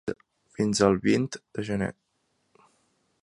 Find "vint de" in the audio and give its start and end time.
1.03-1.65